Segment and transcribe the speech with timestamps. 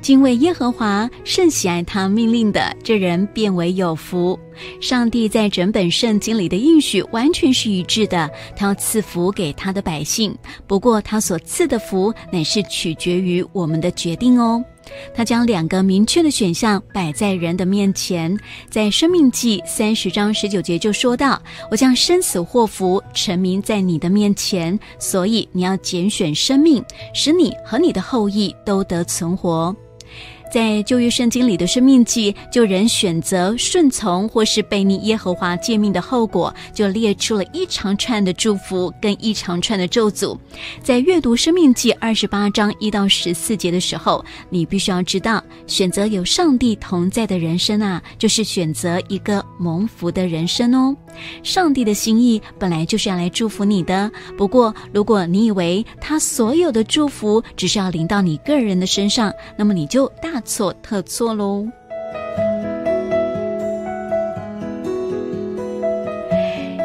[0.00, 4.38] 敬畏耶和华，甚喜爱他命令的，这人变为有福。
[4.80, 10.32] 上帝在整本圣经里的应许完全是一致的，他要赐福给他的百姓。
[10.64, 14.64] 不过，他所赐的福乃是取决于我们的决定哦。
[15.14, 18.38] 他将两个明确的选项摆在人的面前，
[18.70, 29.74] 在《生命记》三十章十九节就说到：“我将生死祸福沉迷在你的面前，所以你要拣选生命，使你和你的后裔都得存活。”
[30.50, 40.36] 在旧约圣经里的生命记，就人选择顺从或是背逆耶和华诫命的后果，就列出了一长串的祝福跟一长串的咒诅。
[40.82, 50.96] 在阅读生命记二十八章一到十四节的时候，你必须要知道，选择有上帝同在的人生啊，就是选择一个蒙福的人生哦。
[51.42, 61.66] 上帝的心意本来就是要来祝福你的，不过如果你以为他所有的祝福只是要临到你个人的身上，那么你就大错特错喽。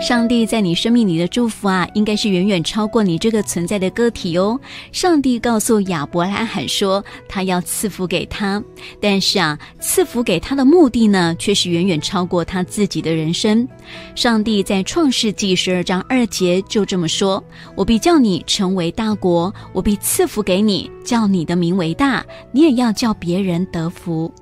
[0.00, 4.58] 上帝在你生命里的祝福啊，应该是远远超过你这个存在的个体哦。
[4.92, 8.62] 上帝告诉亚伯拉罕说，他要赐福给他，
[9.00, 13.68] 但是啊，赐福给他的目的呢，却是远远超过他自己的人生。
[14.14, 17.42] 上帝在创世纪十二章二节就这么说
[17.76, 24.32] ：“我必叫你成为大国，我必赐福给你，叫你的名为大，你也要叫别人得福。”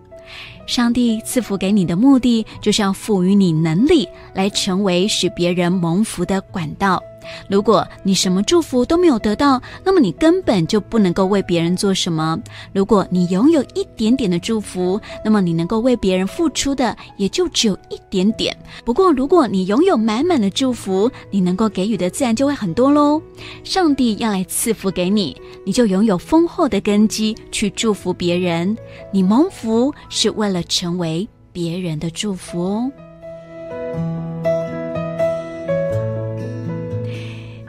[0.67, 7.03] 上帝赐福给你的目的，就是要赋予你能力，来成为使别人蒙福的管道。
[7.49, 12.39] 如果你什么祝福都没有得到，那么你根本就不能够为别人做什么。
[12.73, 18.57] 如果你拥有一点点的祝福，那么你能够为别人付出的也就只有一点点。
[18.85, 23.21] 不过，如果你拥有满满的祝福，你能够给予的自然就会很多喽。
[23.65, 28.77] 上帝要来赐福给你，你就拥有丰厚的根基去祝福别人。
[29.13, 32.93] 你蒙福是为了成为别人的祝福哦。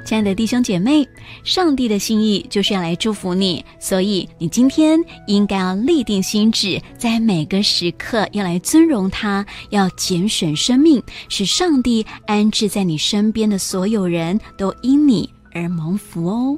[0.05, 1.05] 亲爱的弟兄姐妹，
[1.43, 16.57] 上帝的心意就是要来祝福你，所以你今天应该要立定心志，在每个时刻要来尊荣他，要拣选生命，使上帝安置在你身边的所有人都因你而蒙福哦。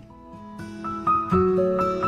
[1.31, 1.98] Música